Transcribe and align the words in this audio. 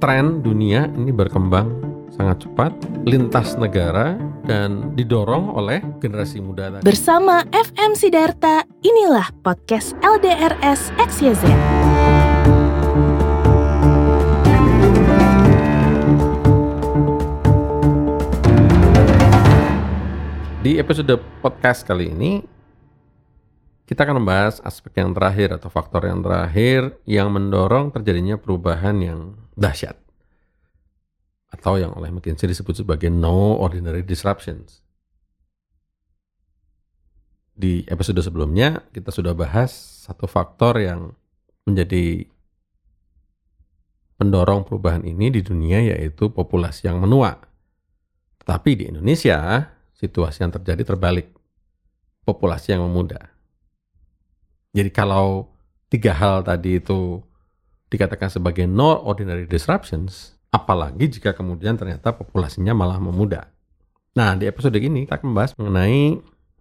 tren 0.00 0.40
dunia 0.40 0.88
ini 0.96 1.12
berkembang 1.12 1.68
sangat 2.16 2.48
cepat, 2.48 2.72
lintas 3.04 3.60
negara, 3.60 4.16
dan 4.48 4.96
didorong 4.96 5.52
oleh 5.52 5.84
generasi 6.00 6.40
muda 6.40 6.72
tadi. 6.72 6.84
Bersama 6.88 7.44
FM 7.52 7.92
Sidarta, 7.92 8.64
inilah 8.80 9.28
podcast 9.44 9.92
LDRS 10.00 10.88
XYZ. 10.96 11.44
Di 20.64 20.80
episode 20.80 21.20
podcast 21.44 21.84
kali 21.84 22.08
ini, 22.08 22.40
kita 23.84 24.08
akan 24.08 24.24
membahas 24.24 24.64
aspek 24.64 24.96
yang 24.96 25.12
terakhir 25.12 25.60
atau 25.60 25.68
faktor 25.68 26.08
yang 26.08 26.24
terakhir 26.24 26.96
yang 27.04 27.28
mendorong 27.28 27.92
terjadinya 27.92 28.40
perubahan 28.40 28.96
yang 29.02 29.20
dahsyat. 29.60 29.94
Atau 31.52 31.76
yang 31.76 31.92
oleh 31.92 32.08
McKinsey 32.08 32.48
disebut 32.48 32.80
sebagai 32.80 33.12
no 33.12 33.60
ordinary 33.60 34.00
disruptions. 34.00 34.80
Di 37.52 37.84
episode 37.92 38.24
sebelumnya, 38.24 38.88
kita 38.96 39.12
sudah 39.12 39.36
bahas 39.36 39.68
satu 40.08 40.24
faktor 40.24 40.80
yang 40.80 41.12
menjadi 41.68 42.24
pendorong 44.16 44.64
perubahan 44.64 45.04
ini 45.04 45.28
di 45.28 45.44
dunia 45.44 45.92
yaitu 45.92 46.32
populasi 46.32 46.88
yang 46.88 47.04
menua. 47.04 47.36
Tetapi 48.40 48.70
di 48.80 48.84
Indonesia, 48.88 49.68
situasi 49.92 50.40
yang 50.40 50.52
terjadi 50.56 50.88
terbalik. 50.88 51.28
Populasi 52.24 52.72
yang 52.72 52.88
memuda. 52.88 53.28
Jadi 54.72 54.88
kalau 54.88 55.52
tiga 55.92 56.16
hal 56.16 56.46
tadi 56.46 56.78
itu 56.78 57.20
dikatakan 57.90 58.30
sebagai 58.30 58.64
no 58.70 59.02
ordinary 59.02 59.44
disruptions, 59.50 60.38
apalagi 60.54 61.10
jika 61.10 61.34
kemudian 61.34 61.74
ternyata 61.74 62.14
populasinya 62.14 62.72
malah 62.72 63.02
memuda. 63.02 63.50
Nah, 64.14 64.34
di 64.38 64.46
episode 64.46 64.78
ini 64.78 65.06
kita 65.06 65.18
akan 65.18 65.26
membahas 65.34 65.52
mengenai 65.58 66.18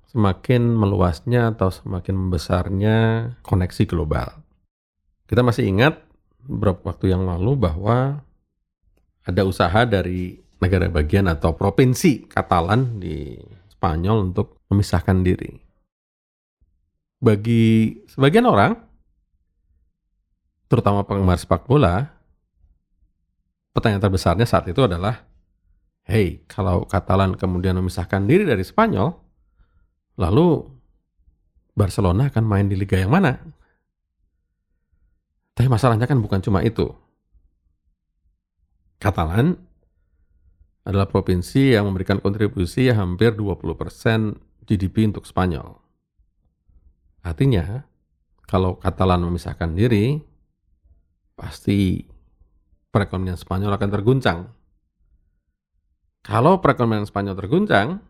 semakin 0.10 0.62
meluasnya 0.74 1.54
atau 1.54 1.70
semakin 1.70 2.18
membesarnya 2.18 2.98
koneksi 3.46 3.84
global. 3.86 4.42
Kita 5.30 5.46
masih 5.46 5.70
ingat 5.70 6.02
beberapa 6.42 6.90
waktu 6.90 7.14
yang 7.14 7.30
lalu 7.30 7.54
bahwa 7.54 8.26
ada 9.22 9.42
usaha 9.46 9.86
dari 9.86 10.42
negara 10.58 10.90
bagian 10.90 11.30
atau 11.30 11.54
provinsi 11.54 12.26
Katalan 12.26 12.98
di 12.98 13.38
Spanyol 13.70 14.34
untuk 14.34 14.58
memisahkan 14.74 15.22
diri. 15.22 15.54
Bagi 17.22 17.94
sebagian 18.10 18.50
orang, 18.50 18.89
terutama 20.70 21.02
penggemar 21.04 21.42
sepak 21.42 21.66
bola, 21.66 22.14
pertanyaan 23.74 24.06
terbesarnya 24.06 24.46
saat 24.46 24.70
itu 24.70 24.86
adalah, 24.86 25.26
hey, 26.06 26.46
kalau 26.46 26.86
Katalan 26.86 27.34
kemudian 27.34 27.74
memisahkan 27.82 28.24
diri 28.30 28.46
dari 28.46 28.62
Spanyol, 28.62 29.12
lalu 30.22 30.70
Barcelona 31.74 32.30
akan 32.30 32.46
main 32.46 32.70
di 32.70 32.78
liga 32.78 33.02
yang 33.02 33.10
mana? 33.10 33.42
Tapi 35.58 35.68
masalahnya 35.68 36.06
kan 36.06 36.22
bukan 36.22 36.40
cuma 36.40 36.62
itu. 36.62 36.88
Katalan 39.02 39.58
adalah 40.86 41.08
provinsi 41.10 41.76
yang 41.76 41.90
memberikan 41.90 42.22
kontribusi 42.22 42.92
hampir 42.94 43.36
20% 43.36 44.40
GDP 44.70 45.10
untuk 45.10 45.26
Spanyol. 45.26 45.80
Artinya, 47.26 47.84
kalau 48.48 48.80
Katalan 48.80 49.24
memisahkan 49.24 49.72
diri, 49.76 50.29
pasti 51.40 52.04
perekonomian 52.92 53.40
Spanyol 53.40 53.72
akan 53.80 53.90
terguncang. 53.96 54.40
Kalau 56.20 56.60
perekonomian 56.60 57.08
Spanyol 57.08 57.40
terguncang, 57.40 58.04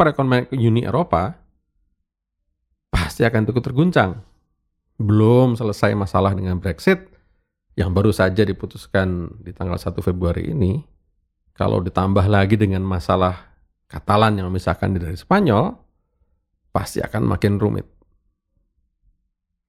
perekonomian 0.00 0.48
Uni 0.56 0.88
Eropa 0.88 1.36
pasti 2.88 3.28
akan 3.28 3.44
ikut 3.44 3.60
terguncang. 3.60 4.24
Belum 4.96 5.52
selesai 5.52 5.92
masalah 5.92 6.32
dengan 6.32 6.56
Brexit, 6.56 7.12
yang 7.76 7.92
baru 7.92 8.14
saja 8.14 8.46
diputuskan 8.46 9.36
di 9.42 9.50
tanggal 9.52 9.76
1 9.76 9.98
Februari 10.00 10.48
ini, 10.54 10.80
kalau 11.52 11.82
ditambah 11.84 12.24
lagi 12.24 12.56
dengan 12.56 12.80
masalah 12.82 13.52
Katalan 13.84 14.40
yang 14.40 14.50
memisahkan 14.50 14.90
diri 14.90 15.12
dari 15.12 15.18
Spanyol, 15.18 15.70
pasti 16.74 16.98
akan 16.98 17.30
makin 17.30 17.62
rumit. 17.62 17.86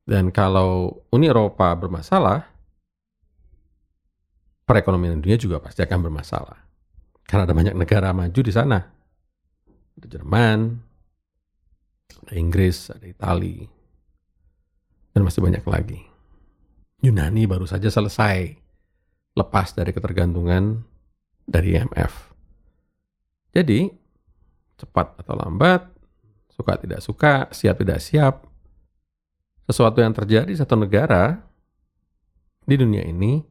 Dan 0.05 0.29
kalau 0.29 1.01
Uni 1.09 1.25
Eropa 1.25 1.73
bermasalah, 1.73 2.45
perekonomian 4.69 5.17
dunia 5.17 5.37
juga 5.41 5.57
pasti 5.57 5.81
akan 5.81 5.99
bermasalah. 6.05 6.61
Karena 7.25 7.49
ada 7.49 7.57
banyak 7.57 7.73
negara 7.73 8.13
maju 8.13 8.41
di 8.45 8.53
sana. 8.53 8.77
Ada 9.97 10.05
Jerman, 10.05 10.77
ada 12.25 12.33
Inggris, 12.37 12.93
ada 12.93 13.05
Italia, 13.09 13.65
dan 15.15 15.25
masih 15.25 15.41
banyak 15.41 15.65
lagi. 15.65 16.01
Yunani 17.01 17.49
baru 17.49 17.65
saja 17.65 17.89
selesai 17.89 18.57
lepas 19.33 19.67
dari 19.73 19.89
ketergantungan 19.89 20.85
dari 21.49 21.77
IMF. 21.77 22.33
Jadi, 23.55 23.87
cepat 24.75 25.15
atau 25.23 25.33
lambat, 25.37 25.87
suka 26.51 26.75
tidak 26.77 26.99
suka, 26.99 27.47
siap 27.55 27.79
tidak 27.79 28.03
siap, 28.03 28.43
sesuatu 29.65 30.01
yang 30.01 30.13
terjadi 30.13 30.49
di 30.49 30.57
satu 30.57 30.77
negara 30.77 31.41
di 32.65 32.75
dunia 32.77 33.05
ini 33.05 33.41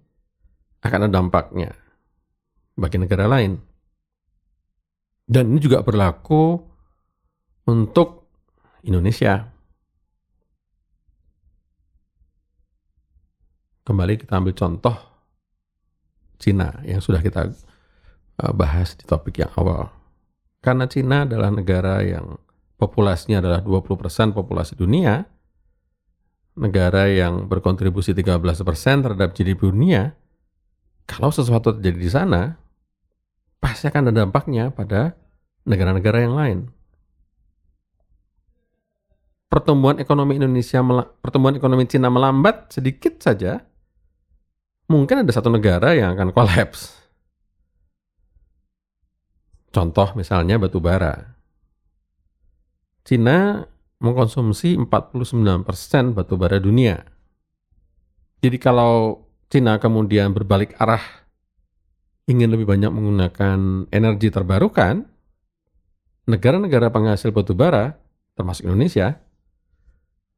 akan 0.82 0.98
ada 1.06 1.10
dampaknya 1.10 1.70
bagi 2.78 2.98
negara 2.98 3.26
lain. 3.26 3.58
Dan 5.24 5.56
ini 5.56 5.58
juga 5.62 5.80
berlaku 5.80 6.60
untuk 7.66 8.28
Indonesia. 8.84 9.54
kembali 13.84 14.16
kita 14.16 14.40
ambil 14.40 14.56
contoh 14.56 14.96
Cina 16.40 16.80
yang 16.82 17.04
sudah 17.04 17.20
kita 17.20 17.52
uh, 18.40 18.52
bahas 18.56 18.96
di 18.96 19.04
topik 19.04 19.44
yang 19.44 19.52
awal. 19.54 19.92
Karena 20.64 20.88
Cina 20.88 21.28
adalah 21.28 21.52
negara 21.52 22.00
yang 22.00 22.40
populasinya 22.80 23.44
adalah 23.44 23.60
20% 23.60 24.32
populasi 24.32 24.74
dunia, 24.74 25.28
negara 26.54 27.10
yang 27.10 27.50
berkontribusi 27.50 28.14
13% 28.14 29.02
terhadap 29.02 29.34
GDP 29.34 29.70
dunia, 29.70 30.14
kalau 31.04 31.34
sesuatu 31.34 31.74
terjadi 31.74 31.98
di 31.98 32.10
sana, 32.10 32.42
pasti 33.58 33.90
akan 33.90 34.08
ada 34.08 34.24
dampaknya 34.24 34.70
pada 34.70 35.18
negara-negara 35.66 36.18
yang 36.24 36.34
lain. 36.38 36.58
Pertumbuhan 39.50 40.02
ekonomi 40.02 40.38
Indonesia, 40.38 40.82
pertumbuhan 41.22 41.54
ekonomi 41.58 41.86
Cina 41.86 42.10
melambat 42.10 42.74
sedikit 42.74 43.22
saja, 43.22 43.62
mungkin 44.90 45.22
ada 45.22 45.30
satu 45.30 45.50
negara 45.50 45.94
yang 45.94 46.14
akan 46.18 46.34
kolaps. 46.34 47.04
Contoh 49.74 50.14
misalnya 50.14 50.58
batu 50.58 50.78
bara. 50.78 51.34
Cina 53.02 53.66
mengkonsumsi 54.04 54.76
49% 54.76 55.64
batu 56.12 56.36
bara 56.36 56.60
dunia. 56.60 57.00
Jadi 58.44 58.60
kalau 58.60 59.24
Cina 59.48 59.80
kemudian 59.80 60.36
berbalik 60.36 60.76
arah 60.76 61.00
ingin 62.28 62.52
lebih 62.52 62.68
banyak 62.68 62.92
menggunakan 62.92 63.88
energi 63.88 64.28
terbarukan, 64.28 65.08
negara-negara 66.28 66.92
penghasil 66.92 67.32
batu 67.32 67.56
bara, 67.56 67.96
termasuk 68.36 68.68
Indonesia, 68.68 69.16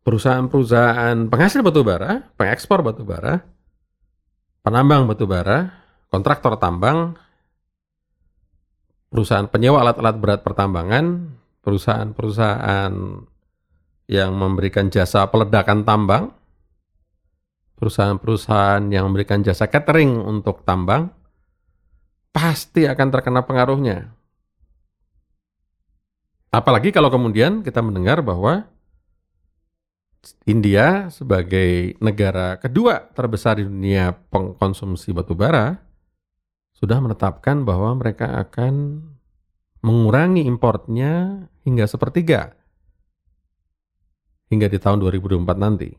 perusahaan-perusahaan 0.02 1.26
penghasil 1.26 1.62
batu 1.62 1.82
bara, 1.82 2.30
pengekspor 2.38 2.82
batu 2.82 3.02
bara, 3.02 3.42
penambang 4.62 5.06
batu 5.10 5.26
bara, 5.26 5.74
kontraktor 6.10 6.58
tambang, 6.58 7.14
perusahaan 9.10 9.46
penyewa 9.46 9.82
alat-alat 9.82 10.16
berat 10.18 10.40
pertambangan, 10.42 11.34
perusahaan-perusahaan 11.62 12.94
yang 14.06 14.34
memberikan 14.38 14.86
jasa 14.86 15.26
peledakan 15.26 15.82
tambang, 15.82 16.30
perusahaan-perusahaan 17.78 18.86
yang 18.90 19.10
memberikan 19.10 19.42
jasa 19.42 19.66
catering 19.66 20.22
untuk 20.22 20.62
tambang, 20.62 21.10
pasti 22.30 22.86
akan 22.86 23.08
terkena 23.10 23.42
pengaruhnya. 23.42 24.14
Apalagi 26.54 26.94
kalau 26.94 27.10
kemudian 27.12 27.60
kita 27.60 27.82
mendengar 27.84 28.22
bahwa 28.22 28.64
India 30.46 31.10
sebagai 31.12 31.94
negara 32.02 32.58
kedua 32.58 33.12
terbesar 33.14 33.62
di 33.62 33.68
dunia 33.68 34.14
pengkonsumsi 34.32 35.14
batu 35.14 35.38
bara 35.38 35.78
sudah 36.74 36.98
menetapkan 36.98 37.62
bahwa 37.62 37.94
mereka 37.94 38.34
akan 38.42 39.04
mengurangi 39.84 40.42
importnya 40.42 41.46
hingga 41.62 41.86
sepertiga 41.86 42.56
hingga 44.50 44.70
di 44.70 44.78
tahun 44.78 45.02
2024 45.02 45.42
nanti. 45.58 45.90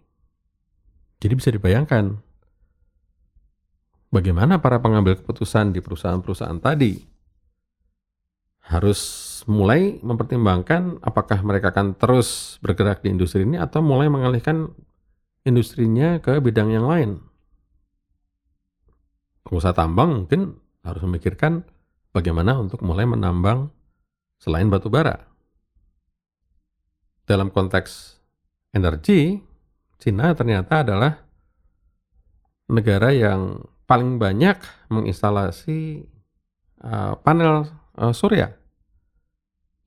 Jadi 1.17 1.33
bisa 1.33 1.49
dibayangkan 1.49 2.13
bagaimana 4.13 4.61
para 4.61 4.77
pengambil 4.79 5.17
keputusan 5.19 5.73
di 5.73 5.81
perusahaan-perusahaan 5.81 6.61
tadi 6.61 7.01
harus 8.67 8.99
mulai 9.47 9.97
mempertimbangkan 10.03 10.99
apakah 10.99 11.39
mereka 11.39 11.71
akan 11.71 11.95
terus 11.95 12.59
bergerak 12.59 12.99
di 12.99 13.15
industri 13.15 13.47
ini 13.47 13.55
atau 13.55 13.79
mulai 13.79 14.11
mengalihkan 14.11 14.67
industrinya 15.47 16.19
ke 16.19 16.43
bidang 16.43 16.75
yang 16.75 16.83
lain. 16.83 17.23
Pengusaha 19.47 19.71
tambang 19.71 20.27
mungkin 20.27 20.59
harus 20.83 21.01
memikirkan 21.07 21.63
bagaimana 22.11 22.59
untuk 22.59 22.83
mulai 22.83 23.07
menambang 23.07 23.71
selain 24.43 24.67
batu 24.67 24.91
bara. 24.91 25.23
Dalam 27.23 27.47
konteks 27.47 28.16
energi, 28.77 29.41
Cina 29.97 30.31
ternyata 30.37 30.85
adalah 30.85 31.17
negara 32.69 33.09
yang 33.09 33.65
paling 33.89 34.21
banyak 34.21 34.59
menginstalasi 34.93 36.05
uh, 36.85 37.17
panel 37.25 37.65
uh, 37.97 38.13
surya. 38.13 38.53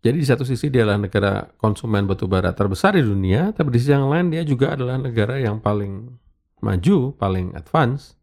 Jadi 0.00 0.16
di 0.16 0.26
satu 0.26 0.48
sisi 0.48 0.72
dia 0.72 0.88
adalah 0.88 1.00
negara 1.04 1.32
konsumen 1.60 2.08
batu 2.08 2.24
bara 2.24 2.56
terbesar 2.56 2.96
di 2.96 3.04
dunia, 3.04 3.52
tapi 3.52 3.76
di 3.76 3.78
sisi 3.78 3.92
yang 3.92 4.08
lain 4.08 4.32
dia 4.32 4.40
juga 4.42 4.72
adalah 4.72 4.96
negara 4.96 5.36
yang 5.36 5.60
paling 5.60 6.08
maju, 6.64 7.12
paling 7.20 7.52
advance 7.52 8.16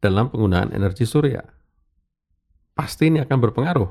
dalam 0.00 0.32
penggunaan 0.32 0.72
energi 0.72 1.04
surya. 1.04 1.44
Pasti 2.72 3.12
ini 3.12 3.20
akan 3.20 3.38
berpengaruh 3.44 3.90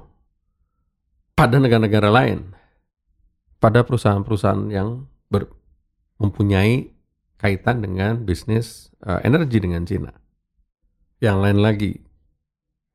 pada 1.37 1.61
negara-negara 1.61 2.09
lain, 2.09 2.49
pada 3.65 3.81
perusahaan-perusahaan 3.81 4.69
yang 4.69 5.09
ber, 5.25 5.49
mempunyai 6.21 6.93
kaitan 7.41 7.81
dengan 7.81 8.21
bisnis 8.21 8.93
uh, 9.01 9.17
energi 9.25 9.57
dengan 9.57 9.81
Cina. 9.89 10.13
Yang 11.17 11.37
lain 11.41 11.59
lagi, 11.65 11.93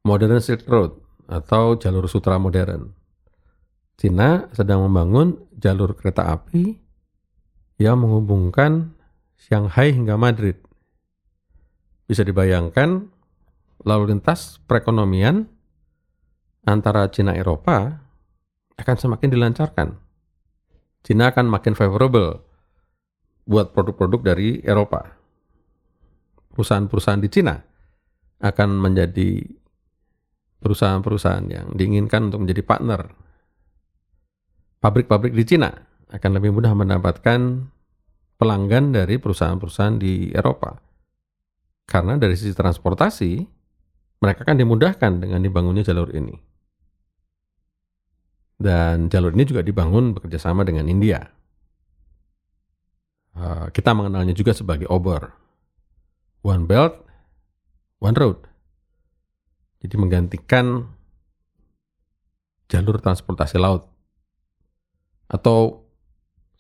Modern 0.07 0.39
Silk 0.39 0.63
Road 0.71 0.95
atau 1.27 1.75
jalur 1.75 2.07
sutra 2.07 2.39
modern. 2.39 2.95
Cina 3.99 4.47
sedang 4.55 4.87
membangun 4.87 5.43
jalur 5.59 5.99
kereta 5.99 6.31
api 6.31 6.79
yang 7.83 7.99
menghubungkan 7.99 8.95
Shanghai 9.43 9.91
hingga 9.91 10.15
Madrid. 10.15 10.55
Bisa 12.07 12.23
dibayangkan 12.23 13.11
lalu 13.83 14.15
lintas 14.15 14.63
perekonomian 14.71 15.51
antara 16.63 17.11
Cina 17.11 17.35
Eropa 17.35 18.07
akan 18.79 18.97
semakin 18.97 19.35
dilancarkan. 19.35 20.10
Cina 21.01 21.33
akan 21.33 21.49
makin 21.49 21.73
favorable 21.73 22.45
buat 23.49 23.73
produk-produk 23.73 24.21
dari 24.35 24.61
Eropa. 24.61 25.17
Perusahaan-perusahaan 26.53 27.23
di 27.23 27.31
Cina 27.33 27.57
akan 28.41 28.69
menjadi 28.77 29.43
perusahaan-perusahaan 30.61 31.47
yang 31.49 31.67
diinginkan 31.73 32.29
untuk 32.29 32.45
menjadi 32.45 32.63
partner. 32.65 33.01
Pabrik-pabrik 34.81 35.33
di 35.33 35.45
Cina 35.45 35.73
akan 36.11 36.31
lebih 36.37 36.53
mudah 36.53 36.73
mendapatkan 36.77 37.41
pelanggan 38.37 38.93
dari 38.97 39.21
perusahaan-perusahaan 39.21 39.97
di 40.01 40.33
Eropa. 40.33 40.77
Karena 41.85 42.17
dari 42.17 42.37
sisi 42.37 42.57
transportasi, 42.57 43.33
mereka 44.21 44.45
akan 44.45 44.57
dimudahkan 44.57 45.13
dengan 45.21 45.41
dibangunnya 45.41 45.85
jalur 45.85 46.13
ini. 46.13 46.50
Dan 48.61 49.09
jalur 49.09 49.33
ini 49.33 49.49
juga 49.49 49.65
dibangun 49.65 50.13
bekerjasama 50.13 50.69
dengan 50.69 50.85
India. 50.85 51.25
Uh, 53.33 53.73
kita 53.73 53.97
mengenalnya 53.97 54.37
juga 54.37 54.53
sebagai 54.53 54.85
OBOR. 54.93 55.33
One 56.45 56.69
Belt, 56.69 57.01
One 58.05 58.17
Road. 58.17 58.45
Jadi 59.81 59.97
menggantikan 59.97 60.93
jalur 62.69 63.01
transportasi 63.01 63.57
laut. 63.57 63.89
Atau 65.25 65.89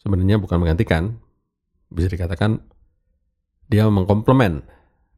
sebenarnya 0.00 0.40
bukan 0.40 0.56
menggantikan, 0.56 1.20
bisa 1.92 2.08
dikatakan 2.08 2.64
dia 3.68 3.84
mengkomplement 3.86 4.64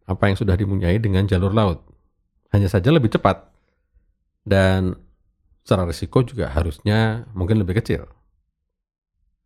apa 0.07 0.29
yang 0.29 0.37
sudah 0.37 0.59
dipunyai 0.59 0.99
dengan 0.99 1.31
jalur 1.31 1.55
laut. 1.55 1.79
Hanya 2.51 2.67
saja 2.67 2.91
lebih 2.91 3.09
cepat 3.15 3.49
dan 4.45 4.99
secara 5.63 5.87
risiko 5.87 6.27
juga 6.27 6.51
harusnya 6.51 7.27
mungkin 7.33 7.63
lebih 7.63 7.79
kecil. 7.79 8.11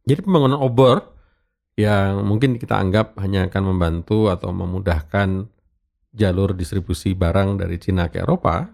Jadi 0.08 0.24
pembangunan 0.24 0.58
obor 0.58 1.12
yang 1.76 2.24
mungkin 2.24 2.56
kita 2.56 2.80
anggap 2.80 3.20
hanya 3.20 3.52
akan 3.52 3.62
membantu 3.76 4.32
atau 4.32 4.48
memudahkan 4.48 5.44
jalur 6.16 6.56
distribusi 6.56 7.12
barang 7.12 7.60
dari 7.60 7.76
Cina 7.76 8.08
ke 8.08 8.24
Eropa 8.24 8.64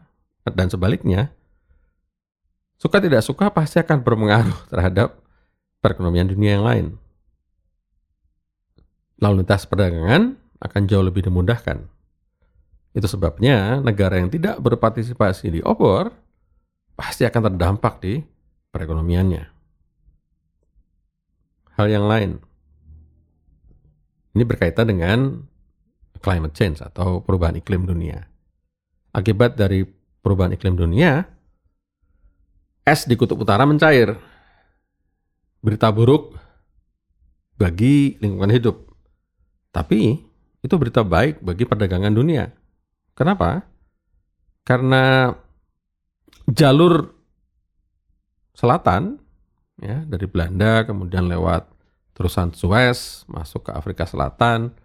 dan 0.47 0.71
sebaliknya, 0.71 1.35
suka 2.79 3.03
tidak 3.03 3.27
suka 3.27 3.51
pasti 3.51 3.83
akan 3.83 4.07
berpengaruh 4.07 4.59
terhadap 4.73 5.19
perekonomian 5.83 6.31
dunia 6.31 6.59
yang 6.59 6.67
lain. 6.67 6.87
Lalu 9.19 9.43
lintas 9.43 9.67
perdagangan 9.67 10.39
akan 10.63 10.83
jauh 10.87 11.03
lebih 11.03 11.27
dimudahkan. 11.27 11.91
Itu 12.95 13.07
sebabnya 13.11 13.83
negara 13.83 14.19
yang 14.19 14.31
tidak 14.31 14.63
berpartisipasi 14.63 15.59
di 15.59 15.61
obor 15.63 16.22
pasti 17.03 17.27
akan 17.27 17.51
terdampak 17.51 17.99
di 17.99 18.23
perekonomiannya. 18.71 19.43
Hal 21.75 21.87
yang 21.91 22.07
lain. 22.07 22.39
Ini 24.39 24.47
berkaitan 24.47 24.87
dengan 24.87 25.43
climate 26.23 26.55
change 26.55 26.79
atau 26.79 27.19
perubahan 27.19 27.59
iklim 27.59 27.91
dunia. 27.91 28.23
Akibat 29.11 29.59
dari 29.59 29.83
perubahan 30.23 30.55
iklim 30.55 30.79
dunia, 30.79 31.27
es 32.87 33.03
di 33.05 33.19
kutub 33.19 33.43
utara 33.43 33.67
mencair. 33.67 34.15
Berita 35.59 35.91
buruk 35.91 36.39
bagi 37.59 38.15
lingkungan 38.23 38.55
hidup. 38.55 38.79
Tapi 39.75 40.23
itu 40.63 40.75
berita 40.79 41.03
baik 41.03 41.43
bagi 41.43 41.67
perdagangan 41.67 42.15
dunia. 42.15 42.47
Kenapa? 43.19 43.67
Karena 44.63 45.35
jalur 46.53 47.09
selatan 48.53 49.17
ya 49.81 50.05
dari 50.05 50.29
Belanda 50.29 50.85
kemudian 50.85 51.25
lewat 51.25 51.65
terusan 52.13 52.53
Suez 52.53 53.25
masuk 53.25 53.67
ke 53.67 53.71
Afrika 53.73 54.05
Selatan 54.05 54.77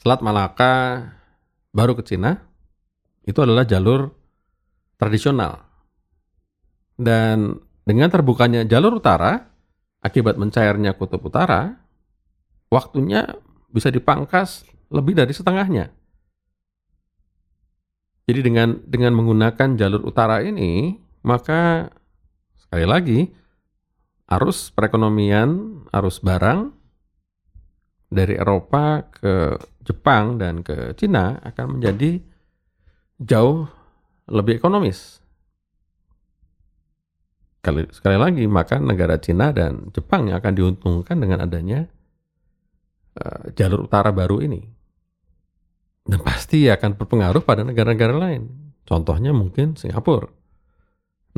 Selat 0.00 0.24
Malaka 0.24 1.04
baru 1.76 1.92
ke 1.92 2.00
Cina 2.08 2.40
itu 3.28 3.36
adalah 3.44 3.68
jalur 3.68 4.08
tradisional. 4.96 5.60
Dan 6.96 7.60
dengan 7.84 8.08
terbukanya 8.08 8.64
jalur 8.64 8.96
utara 8.96 9.44
akibat 10.00 10.40
mencairnya 10.40 10.96
kutub 10.96 11.20
utara, 11.28 11.76
waktunya 12.72 13.28
bisa 13.68 13.92
dipangkas 13.92 14.64
lebih 14.88 15.12
dari 15.16 15.36
setengahnya. 15.36 15.92
Jadi 18.30 18.46
dengan 18.46 18.78
dengan 18.86 19.18
menggunakan 19.18 19.74
jalur 19.74 20.06
utara 20.06 20.38
ini, 20.46 20.94
maka 21.26 21.90
sekali 22.54 22.86
lagi 22.86 23.20
arus 24.30 24.70
perekonomian, 24.70 25.82
arus 25.90 26.22
barang 26.22 26.70
dari 28.06 28.38
Eropa 28.38 29.02
ke 29.10 29.58
Jepang 29.82 30.38
dan 30.38 30.62
ke 30.62 30.94
Cina 30.94 31.42
akan 31.42 31.82
menjadi 31.82 32.22
jauh 33.18 33.66
lebih 34.30 34.62
ekonomis. 34.62 35.18
Sekali, 37.58 37.90
sekali 37.90 38.14
lagi, 38.14 38.46
maka 38.46 38.78
negara 38.78 39.18
Cina 39.18 39.50
dan 39.50 39.90
Jepang 39.90 40.30
yang 40.30 40.38
akan 40.38 40.54
diuntungkan 40.54 41.18
dengan 41.18 41.50
adanya 41.50 41.82
uh, 43.18 43.50
jalur 43.58 43.90
utara 43.90 44.14
baru 44.14 44.38
ini. 44.38 44.79
Dan 46.10 46.26
pasti 46.26 46.66
akan 46.66 46.98
berpengaruh 46.98 47.46
pada 47.46 47.62
negara-negara 47.62 48.18
lain. 48.18 48.74
Contohnya 48.82 49.30
mungkin 49.30 49.78
Singapura. 49.78 50.26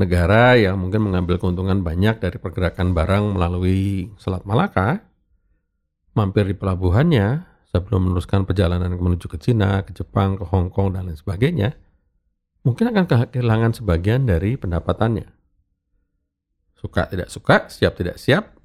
Negara 0.01 0.57
yang 0.57 0.81
mungkin 0.81 1.05
mengambil 1.05 1.37
keuntungan 1.37 1.85
banyak 1.85 2.17
dari 2.17 2.41
pergerakan 2.41 2.97
barang 2.97 3.37
melalui 3.37 4.09
Selat 4.17 4.49
Malaka, 4.49 5.05
mampir 6.17 6.49
di 6.49 6.57
pelabuhannya 6.57 7.45
sebelum 7.69 8.09
meneruskan 8.09 8.49
perjalanan 8.49 8.97
menuju 8.97 9.29
ke 9.29 9.37
Cina, 9.37 9.85
ke 9.85 9.93
Jepang, 9.93 10.41
ke 10.41 10.49
Hong 10.49 10.73
Kong, 10.73 10.97
dan 10.97 11.13
lain 11.13 11.21
sebagainya, 11.21 11.77
mungkin 12.65 12.89
akan 12.89 13.05
kehilangan 13.29 13.77
sebagian 13.77 14.25
dari 14.25 14.57
pendapatannya. 14.57 15.29
Suka 16.81 17.13
tidak 17.13 17.29
suka, 17.29 17.69
siap 17.69 17.93
tidak 17.93 18.17
siap, 18.17 18.57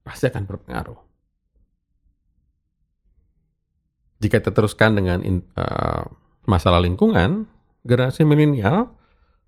pasti 0.00 0.32
akan 0.32 0.48
berpengaruh. 0.48 1.05
Jika 4.22 4.40
kita 4.40 4.52
teruskan 4.52 4.96
dengan 4.96 5.20
uh, 5.56 6.04
masalah 6.48 6.80
lingkungan, 6.80 7.44
generasi 7.84 8.24
milenial 8.24 8.90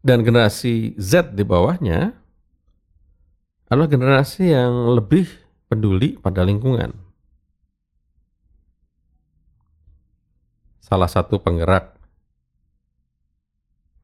dan 0.04 0.22
generasi 0.22 0.92
Z 1.00 1.32
di 1.32 1.42
bawahnya 1.42 2.12
adalah 3.68 3.88
generasi 3.88 4.52
yang 4.52 4.92
lebih 4.96 5.28
peduli 5.68 6.16
pada 6.20 6.44
lingkungan. 6.44 7.08
salah 10.88 11.10
satu 11.12 11.36
penggerak 11.36 11.92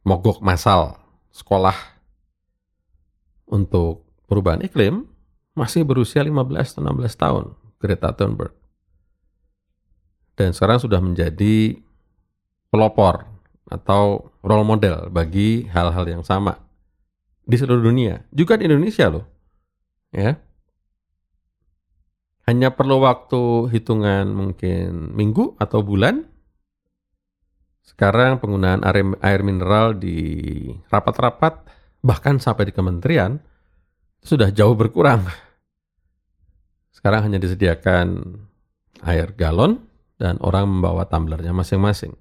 mogok 0.05 0.45
massal 0.45 1.01
sekolah 1.33 1.73
untuk 3.49 4.05
perubahan 4.29 4.61
iklim 4.61 5.09
masih 5.57 5.81
berusia 5.89 6.21
15-16 6.21 6.85
tahun, 7.17 7.45
Greta 7.81 8.13
Thunberg. 8.13 8.53
Dan 10.35 10.51
sekarang 10.51 10.83
sudah 10.83 10.99
menjadi 10.99 11.79
pelopor 12.75 13.23
atau 13.71 14.35
role 14.43 14.67
model 14.67 15.09
bagi 15.09 15.65
hal-hal 15.71 16.05
yang 16.11 16.27
sama 16.27 16.59
di 17.45 17.57
seluruh 17.61 17.85
dunia, 17.87 18.25
juga 18.33 18.57
di 18.59 18.67
Indonesia 18.67 19.07
loh. 19.09 19.25
Ya. 20.11 20.41
Hanya 22.45 22.77
perlu 22.77 23.01
waktu 23.01 23.73
hitungan 23.73 24.29
mungkin 24.33 25.17
minggu 25.17 25.57
atau 25.57 25.81
bulan. 25.81 26.29
Sekarang 27.85 28.41
penggunaan 28.41 28.81
air, 28.85 29.05
air 29.21 29.41
mineral 29.45 29.97
di 29.97 30.17
rapat-rapat 30.89 31.69
bahkan 32.05 32.41
sampai 32.41 32.69
di 32.69 32.73
kementerian 32.73 33.41
sudah 34.25 34.49
jauh 34.53 34.73
berkurang. 34.77 35.25
Sekarang 36.93 37.29
hanya 37.29 37.37
disediakan 37.41 38.41
air 39.05 39.37
galon 39.37 39.85
dan 40.25 40.41
orang 40.41 40.65
membawa 40.65 41.05
tumblernya 41.05 41.53
masing-masing. 41.53 42.17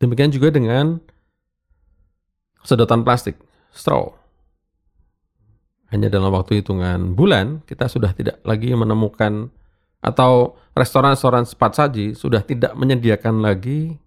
Demikian 0.00 0.32
juga 0.32 0.48
dengan 0.48 1.04
sedotan 2.64 3.04
plastik, 3.04 3.36
straw 3.76 4.22
hanya 5.92 6.08
dalam 6.08 6.32
waktu 6.32 6.64
hitungan 6.64 7.12
bulan 7.12 7.60
kita 7.68 7.84
sudah 7.84 8.16
tidak 8.16 8.40
lagi 8.48 8.72
menemukan 8.72 9.52
atau 10.00 10.56
restoran-restoran 10.72 11.44
cepat 11.44 11.72
saji 11.76 12.16
sudah 12.16 12.40
tidak 12.40 12.72
menyediakan 12.74 13.44
lagi 13.44 14.00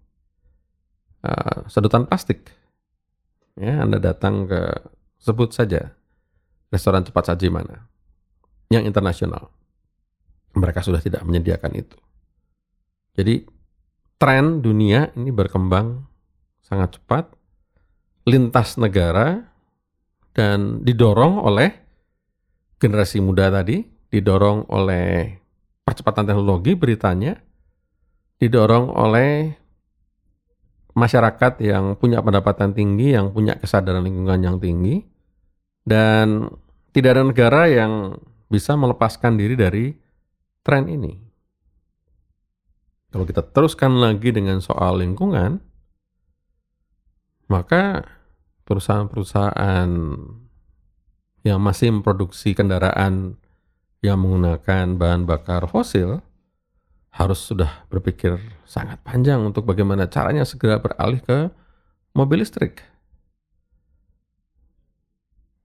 uh, 1.22 1.62
sedotan 1.70 2.10
plastik. 2.10 2.50
Ya, 3.56 3.80
Anda 3.80 4.02
datang 4.02 4.50
ke 4.50 4.60
sebut 5.22 5.54
saja 5.54 5.94
restoran 6.74 7.06
cepat 7.06 7.32
saji 7.32 7.48
mana 7.54 7.86
yang 8.68 8.82
internasional. 8.82 9.54
Mereka 10.58 10.82
sudah 10.82 10.98
tidak 10.98 11.22
menyediakan 11.22 11.72
itu. 11.78 11.96
Jadi 13.16 13.48
tren 14.20 14.60
dunia 14.60 15.10
ini 15.16 15.32
berkembang 15.32 16.04
sangat 16.60 17.00
cepat, 17.00 17.32
lintas 18.28 18.76
negara, 18.76 19.48
dan 20.36 20.84
didorong 20.84 21.40
oleh 21.40 21.72
generasi 22.76 23.24
muda 23.24 23.48
tadi, 23.48 23.80
didorong 24.12 24.68
oleh 24.68 25.40
percepatan 25.80 26.28
teknologi 26.28 26.76
beritanya, 26.76 27.40
didorong 28.36 28.92
oleh 28.92 29.56
masyarakat 30.92 31.60
yang 31.64 31.96
punya 31.96 32.20
pendapatan 32.20 32.76
tinggi, 32.76 33.16
yang 33.16 33.32
punya 33.32 33.56
kesadaran 33.56 34.04
lingkungan 34.04 34.40
yang 34.44 34.56
tinggi, 34.60 35.04
dan 35.84 36.52
tidak 36.92 37.16
ada 37.16 37.24
negara 37.24 37.62
yang 37.68 38.16
bisa 38.48 38.76
melepaskan 38.76 39.36
diri 39.36 39.56
dari 39.56 39.92
tren 40.64 40.88
ini. 40.88 41.25
Kalau 43.16 43.24
kita 43.24 43.40
teruskan 43.48 43.96
lagi 43.96 44.28
dengan 44.28 44.60
soal 44.60 45.00
lingkungan, 45.00 45.56
maka 47.48 48.04
perusahaan-perusahaan 48.68 49.88
yang 51.40 51.56
masih 51.56 51.96
memproduksi 51.96 52.52
kendaraan 52.52 53.40
yang 54.04 54.20
menggunakan 54.20 55.00
bahan 55.00 55.24
bakar 55.24 55.64
fosil 55.64 56.20
harus 57.08 57.40
sudah 57.40 57.88
berpikir 57.88 58.36
sangat 58.68 59.00
panjang 59.00 59.40
untuk 59.40 59.64
bagaimana 59.64 60.12
caranya 60.12 60.44
segera 60.44 60.76
beralih 60.76 61.24
ke 61.24 61.48
mobil 62.12 62.44
listrik. 62.44 62.84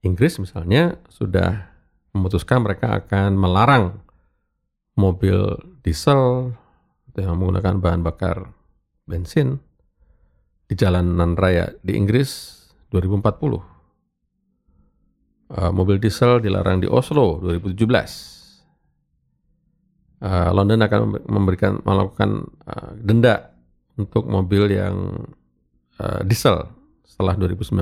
Inggris 0.00 0.40
misalnya 0.40 0.96
sudah 1.12 1.68
memutuskan 2.16 2.64
mereka 2.64 2.96
akan 2.96 3.36
melarang 3.36 4.00
mobil 4.96 5.60
diesel 5.84 6.56
yang 7.20 7.36
menggunakan 7.36 7.80
bahan 7.82 8.00
bakar 8.00 8.48
bensin 9.04 9.60
di 10.68 10.74
jalanan 10.78 11.36
raya 11.36 11.68
di 11.84 11.92
Inggris 11.98 12.56
2040. 12.92 13.60
Uh, 15.52 15.68
mobil 15.68 16.00
diesel 16.00 16.40
dilarang 16.40 16.80
di 16.80 16.88
Oslo 16.88 17.36
2017. 17.44 17.84
Uh, 20.22 20.48
London 20.54 20.80
akan 20.80 21.00
memberikan 21.28 21.82
melakukan 21.84 22.48
uh, 22.64 22.96
denda 22.96 23.52
untuk 24.00 24.24
mobil 24.24 24.72
yang 24.72 25.28
uh, 26.00 26.24
diesel 26.24 26.72
setelah 27.04 27.36
2019. 27.36 27.76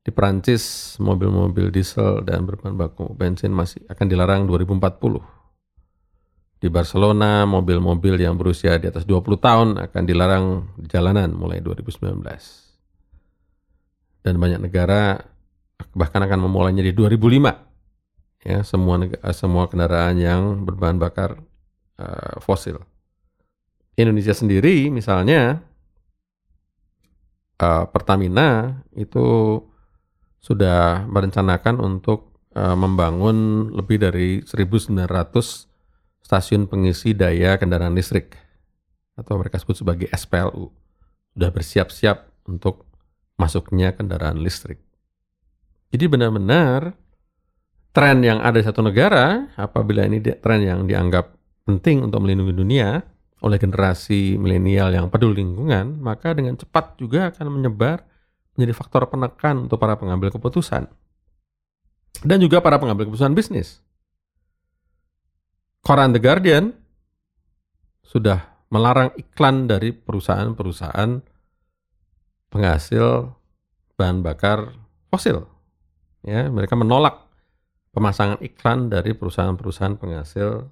Di 0.00 0.10
Perancis, 0.12 0.96
mobil-mobil 0.96 1.68
diesel 1.72 2.24
dan 2.24 2.44
berbahan 2.44 2.76
baku 2.76 3.12
bensin 3.16 3.52
masih 3.52 3.84
akan 3.88 4.06
dilarang 4.08 4.44
2040. 4.48 5.39
Di 6.60 6.68
Barcelona, 6.68 7.48
mobil-mobil 7.48 8.20
yang 8.20 8.36
berusia 8.36 8.76
di 8.76 8.84
atas 8.84 9.08
20 9.08 9.40
tahun 9.40 9.68
akan 9.80 10.02
dilarang 10.04 10.76
di 10.76 10.86
jalanan 10.92 11.32
mulai 11.32 11.64
2019 11.64 12.20
dan 14.20 14.36
banyak 14.36 14.60
negara 14.60 15.16
bahkan 15.96 16.20
akan 16.20 16.44
memulainya 16.44 16.84
di 16.84 16.92
2005 16.92 18.44
ya 18.44 18.60
semua 18.64 18.94
eh, 19.04 19.36
semua 19.36 19.64
kendaraan 19.68 20.16
yang 20.16 20.64
berbahan 20.64 20.96
bakar 21.00 21.40
uh, 22.00 22.36
fosil. 22.40 22.80
Indonesia 23.96 24.32
sendiri 24.32 24.88
misalnya 24.88 25.60
uh, 27.60 27.84
Pertamina 27.88 28.80
itu 28.96 29.60
sudah 30.40 31.04
merencanakan 31.04 31.76
untuk 31.84 32.40
uh, 32.56 32.72
membangun 32.72 33.68
lebih 33.76 34.00
dari 34.00 34.40
1.900 34.40 35.69
stasiun 36.30 36.70
pengisi 36.70 37.10
daya 37.10 37.58
kendaraan 37.58 37.90
listrik 37.90 38.38
atau 39.18 39.34
mereka 39.34 39.58
sebut 39.58 39.82
sebagai 39.82 40.06
SPLU 40.14 40.70
sudah 41.34 41.50
bersiap-siap 41.50 42.46
untuk 42.46 42.86
masuknya 43.34 43.90
kendaraan 43.98 44.38
listrik. 44.38 44.78
Jadi 45.90 46.06
benar-benar 46.06 46.94
tren 47.90 48.22
yang 48.22 48.38
ada 48.38 48.62
di 48.62 48.64
satu 48.64 48.78
negara, 48.78 49.50
apabila 49.58 50.06
ini 50.06 50.22
tren 50.22 50.62
yang 50.62 50.86
dianggap 50.86 51.34
penting 51.66 52.06
untuk 52.06 52.22
melindungi 52.22 52.54
dunia 52.54 53.02
oleh 53.42 53.58
generasi 53.58 54.38
milenial 54.38 54.94
yang 54.94 55.10
peduli 55.10 55.42
lingkungan, 55.42 55.98
maka 55.98 56.30
dengan 56.30 56.54
cepat 56.54 56.94
juga 56.94 57.34
akan 57.34 57.58
menyebar 57.58 58.06
menjadi 58.54 58.72
faktor 58.78 59.02
penekan 59.10 59.66
untuk 59.66 59.82
para 59.82 59.98
pengambil 59.98 60.30
keputusan. 60.30 60.86
Dan 62.22 62.38
juga 62.38 62.62
para 62.62 62.78
pengambil 62.78 63.10
keputusan 63.10 63.34
bisnis. 63.34 63.82
Koran 65.80 66.12
The 66.12 66.20
Guardian 66.20 66.76
sudah 68.04 68.68
melarang 68.68 69.16
iklan 69.16 69.66
dari 69.66 69.90
perusahaan-perusahaan 69.96 71.24
penghasil 72.50 73.32
bahan 73.96 74.20
bakar 74.20 74.76
fosil. 75.08 75.46
Ya, 76.20 76.46
mereka 76.52 76.76
menolak 76.76 77.26
pemasangan 77.96 78.38
iklan 78.44 78.92
dari 78.92 79.16
perusahaan-perusahaan 79.16 79.96
penghasil 79.96 80.68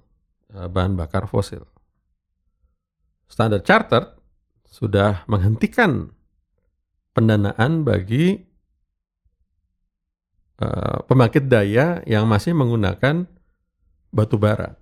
eh, 0.53 0.67
bahan 0.69 0.93
bakar 0.95 1.25
fosil. 1.25 1.65
Standard 3.29 3.65
Chartered 3.65 4.07
sudah 4.69 5.25
menghentikan 5.25 6.13
pendanaan 7.13 7.81
bagi 7.85 8.37
uh, 10.61 11.03
pembangkit 11.05 11.45
daya 11.49 12.01
yang 12.05 12.25
masih 12.29 12.53
menggunakan 12.57 13.25
batu 14.13 14.37
bara. 14.41 14.77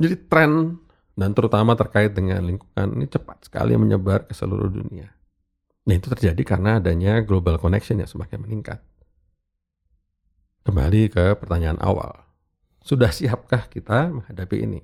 Jadi 0.00 0.16
tren 0.32 0.80
dan 1.12 1.36
terutama 1.36 1.76
terkait 1.76 2.16
dengan 2.16 2.40
lingkungan 2.40 2.88
ini 2.96 3.04
cepat 3.04 3.44
sekali 3.44 3.76
menyebar 3.76 4.24
ke 4.24 4.32
seluruh 4.32 4.72
dunia. 4.72 5.12
Nah 5.84 5.92
itu 5.92 6.08
terjadi 6.08 6.40
karena 6.40 6.80
adanya 6.80 7.20
global 7.20 7.60
connection 7.60 8.00
yang 8.00 8.08
semakin 8.08 8.40
meningkat. 8.40 8.80
Kembali 10.64 11.12
ke 11.12 11.36
pertanyaan 11.36 11.76
awal. 11.84 12.16
Sudah 12.80 13.12
siapkah 13.12 13.68
kita 13.68 14.08
menghadapi 14.08 14.64
ini? 14.64 14.80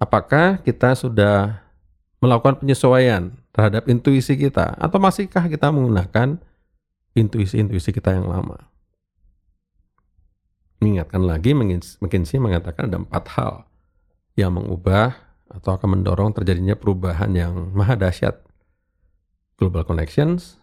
Apakah 0.00 0.64
kita 0.64 0.96
sudah 0.96 1.60
melakukan 2.16 2.56
penyesuaian 2.64 3.36
terhadap 3.52 3.84
intuisi 3.92 4.36
kita 4.36 4.80
atau 4.80 4.96
masihkah 4.96 5.44
kita 5.44 5.68
menggunakan 5.68 6.40
intuisi-intuisi 7.12 7.92
kita 7.92 8.16
yang 8.16 8.32
lama? 8.32 8.72
Mengingatkan 10.80 11.24
lagi, 11.24 11.52
McKinsey 12.00 12.40
mengatakan 12.40 12.88
ada 12.88 13.00
empat 13.00 13.24
hal 13.36 13.64
yang 14.36 14.52
mengubah 14.52 15.16
atau 15.48 15.74
akan 15.74 15.98
mendorong 15.98 16.36
terjadinya 16.36 16.76
perubahan 16.76 17.32
yang 17.32 17.72
maha 17.72 17.96
dahsyat 17.96 18.44
global 19.56 19.88
connections, 19.88 20.60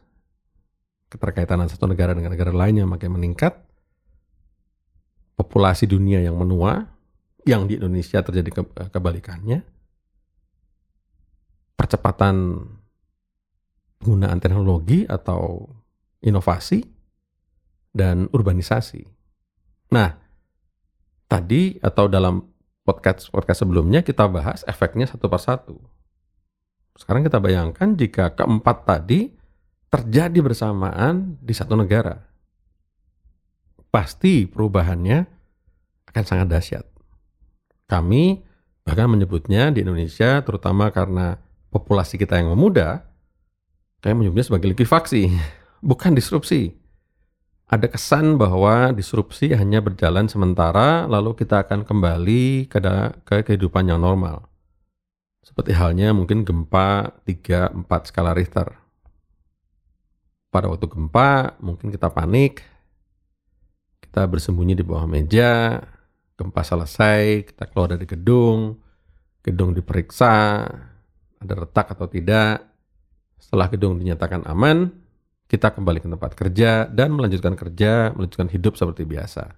keterkaitan 1.10 1.66
satu 1.66 1.90
negara 1.90 2.14
dengan 2.14 2.38
negara 2.38 2.54
lain 2.54 2.86
yang 2.86 2.90
makin 2.90 3.18
meningkat, 3.18 3.58
populasi 5.34 5.90
dunia 5.90 6.22
yang 6.22 6.38
menua, 6.38 6.94
yang 7.50 7.66
di 7.66 7.82
Indonesia 7.82 8.22
terjadi 8.22 8.50
ke 8.54 8.62
kebalikannya, 8.94 9.66
percepatan 11.74 12.70
penggunaan 13.98 14.38
teknologi 14.38 15.10
atau 15.10 15.66
inovasi 16.22 16.86
dan 17.90 18.30
urbanisasi. 18.30 19.02
Nah, 19.96 20.10
tadi 21.26 21.82
atau 21.82 22.06
dalam 22.06 22.53
podcast 22.84 23.32
podcast 23.32 23.64
sebelumnya 23.64 24.04
kita 24.04 24.28
bahas 24.28 24.68
efeknya 24.68 25.08
satu 25.08 25.32
persatu. 25.32 25.80
Sekarang 27.00 27.26
kita 27.26 27.40
bayangkan 27.40 27.96
jika 27.98 28.36
keempat 28.36 28.86
tadi 28.86 29.34
terjadi 29.90 30.40
bersamaan 30.44 31.40
di 31.40 31.54
satu 31.56 31.74
negara. 31.80 32.22
Pasti 33.90 34.46
perubahannya 34.46 35.26
akan 36.12 36.24
sangat 36.28 36.48
dahsyat. 36.52 36.86
Kami 37.88 38.44
bahkan 38.84 39.08
menyebutnya 39.08 39.72
di 39.72 39.82
Indonesia 39.82 40.44
terutama 40.44 40.92
karena 40.92 41.40
populasi 41.72 42.20
kita 42.20 42.38
yang 42.38 42.54
memuda, 42.54 43.06
kayak 44.04 44.18
menyebutnya 44.20 44.46
sebagai 44.46 44.70
likuifaksi, 44.76 45.34
bukan 45.90 46.14
disrupsi 46.14 46.83
ada 47.74 47.90
kesan 47.90 48.38
bahwa 48.38 48.94
disrupsi 48.94 49.50
hanya 49.58 49.82
berjalan 49.82 50.30
sementara, 50.30 51.10
lalu 51.10 51.34
kita 51.34 51.66
akan 51.66 51.82
kembali 51.82 52.70
ke, 52.70 52.78
ke 53.26 53.42
kehidupan 53.50 53.90
yang 53.90 53.98
normal. 53.98 54.46
Seperti 55.42 55.74
halnya 55.74 56.14
mungkin 56.14 56.46
gempa 56.46 57.18
3-4 57.26 57.90
skala 58.14 58.38
Richter. 58.38 58.70
Pada 60.54 60.70
waktu 60.70 60.86
gempa, 60.86 61.58
mungkin 61.58 61.90
kita 61.90 62.14
panik, 62.14 62.62
kita 64.06 64.30
bersembunyi 64.30 64.78
di 64.78 64.86
bawah 64.86 65.10
meja, 65.10 65.82
gempa 66.38 66.62
selesai, 66.62 67.50
kita 67.50 67.74
keluar 67.74 67.98
dari 67.98 68.06
gedung, 68.06 68.78
gedung 69.42 69.74
diperiksa, 69.74 70.70
ada 71.42 71.54
retak 71.58 71.90
atau 71.90 72.06
tidak. 72.06 72.70
Setelah 73.42 73.66
gedung 73.74 73.98
dinyatakan 73.98 74.46
aman, 74.46 75.03
kita 75.48 75.74
kembali 75.74 76.00
ke 76.02 76.08
tempat 76.10 76.32
kerja 76.34 76.88
dan 76.90 77.14
melanjutkan 77.14 77.54
kerja, 77.54 78.12
melanjutkan 78.16 78.50
hidup 78.50 78.74
seperti 78.80 79.06
biasa. 79.06 79.54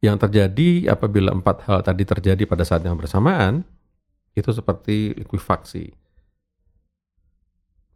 Yang 0.00 0.16
terjadi 0.28 0.96
apabila 0.96 1.36
empat 1.36 1.68
hal 1.68 1.84
tadi 1.84 2.08
terjadi 2.08 2.48
pada 2.48 2.64
saat 2.64 2.80
yang 2.80 2.96
bersamaan, 2.96 3.60
itu 4.32 4.48
seperti 4.48 5.12
likuifaksi. 5.12 5.92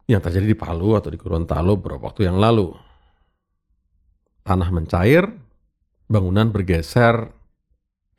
Yang 0.05 0.21
terjadi 0.29 0.45
di 0.53 0.57
Palu 0.57 0.93
atau 0.93 1.09
di 1.09 1.17
Gorontalo 1.17 1.73
beberapa 1.81 2.05
waktu 2.05 2.29
yang 2.29 2.37
lalu. 2.37 2.69
Tanah 4.45 4.69
mencair, 4.69 5.25
bangunan 6.05 6.53
bergeser 6.53 7.33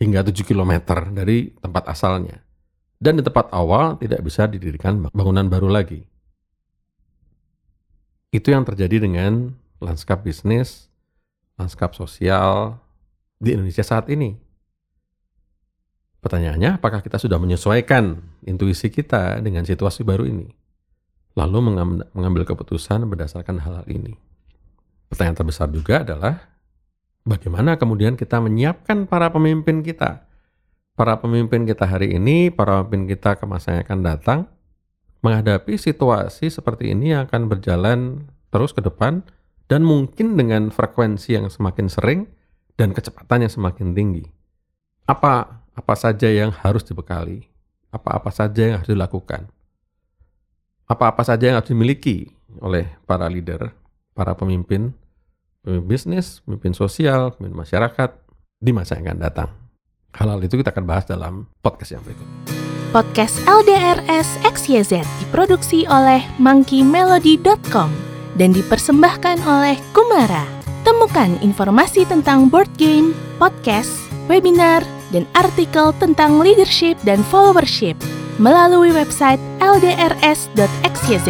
hingga 0.02 0.26
7 0.26 0.42
km 0.42 0.82
dari 1.14 1.54
tempat 1.54 1.86
asalnya. 1.86 2.42
Dan 2.98 3.20
di 3.20 3.22
tempat 3.22 3.54
awal 3.54 4.00
tidak 4.02 4.24
bisa 4.26 4.50
didirikan 4.50 5.06
bangunan 5.14 5.46
baru 5.46 5.70
lagi. 5.70 6.15
Itu 8.34 8.50
yang 8.50 8.66
terjadi 8.66 9.02
dengan 9.02 9.54
lanskap 9.78 10.24
bisnis, 10.26 10.90
lanskap 11.56 11.94
sosial 11.96 12.80
di 13.40 13.52
Indonesia 13.56 13.84
saat 13.84 14.08
ini. 14.12 14.36
Pertanyaannya, 16.20 16.82
apakah 16.82 17.06
kita 17.06 17.22
sudah 17.22 17.38
menyesuaikan 17.38 18.18
intuisi 18.42 18.90
kita 18.90 19.38
dengan 19.38 19.62
situasi 19.62 20.02
baru 20.02 20.26
ini? 20.26 20.50
Lalu 21.38 21.76
mengambil 22.16 22.42
keputusan 22.48 23.06
berdasarkan 23.06 23.62
hal-hal 23.62 23.86
ini. 23.86 24.18
Pertanyaan 25.06 25.38
terbesar 25.38 25.70
juga 25.70 26.02
adalah, 26.02 26.50
bagaimana 27.22 27.78
kemudian 27.78 28.18
kita 28.18 28.42
menyiapkan 28.42 29.06
para 29.06 29.30
pemimpin 29.30 29.86
kita? 29.86 30.26
Para 30.98 31.20
pemimpin 31.20 31.62
kita 31.62 31.86
hari 31.86 32.16
ini, 32.16 32.50
para 32.50 32.82
pemimpin 32.82 33.14
kita 33.14 33.38
ke 33.38 33.44
masa 33.46 33.78
yang 33.78 33.86
akan 33.86 34.00
datang, 34.02 34.40
menghadapi 35.24 35.76
situasi 35.80 36.52
seperti 36.52 36.92
ini 36.92 37.16
yang 37.16 37.28
akan 37.28 37.48
berjalan 37.48 38.28
terus 38.50 38.72
ke 38.72 38.80
depan 38.80 39.24
dan 39.66 39.82
mungkin 39.82 40.38
dengan 40.38 40.70
frekuensi 40.70 41.34
yang 41.34 41.50
semakin 41.50 41.86
sering 41.90 42.20
dan 42.78 42.92
kecepatan 42.92 43.46
yang 43.46 43.52
semakin 43.52 43.96
tinggi. 43.96 44.24
Apa 45.06 45.64
apa 45.76 45.94
saja 45.94 46.30
yang 46.30 46.52
harus 46.52 46.82
dibekali? 46.86 47.46
Apa-apa 47.92 48.28
saja 48.32 48.72
yang 48.72 48.76
harus 48.80 48.90
dilakukan? 48.90 49.48
Apa-apa 50.86 51.22
saja 51.24 51.48
yang 51.50 51.56
harus 51.58 51.70
dimiliki 51.70 52.30
oleh 52.60 52.88
para 53.08 53.26
leader, 53.28 53.72
para 54.12 54.36
pemimpin, 54.36 54.92
pemimpin 55.64 55.88
bisnis, 55.88 56.40
pemimpin 56.44 56.72
sosial, 56.72 57.34
pemimpin 57.36 57.66
masyarakat 57.66 58.10
di 58.60 58.70
masa 58.72 58.96
yang 58.96 59.12
akan 59.12 59.20
datang. 59.20 59.50
Hal-hal 60.16 60.40
itu 60.40 60.56
kita 60.56 60.72
akan 60.72 60.84
bahas 60.88 61.04
dalam 61.04 61.48
podcast 61.60 61.96
yang 61.96 62.02
berikut. 62.04 62.65
Podcast 62.96 63.36
LDRS 63.44 64.40
XYZ 64.40 65.04
diproduksi 65.20 65.84
oleh 65.84 66.24
monkeymelody.com 66.40 67.92
dan 68.40 68.56
dipersembahkan 68.56 69.44
oleh 69.44 69.76
Kumara. 69.92 70.48
Temukan 70.80 71.36
informasi 71.44 72.08
tentang 72.08 72.48
board 72.48 72.72
game, 72.80 73.12
podcast, 73.36 73.92
webinar, 74.32 74.80
dan 75.12 75.28
artikel 75.36 75.92
tentang 76.00 76.40
leadership 76.40 76.96
dan 77.04 77.20
followership 77.28 78.00
melalui 78.40 78.88
website 78.96 79.44
ldrs.xyz. 79.60 81.28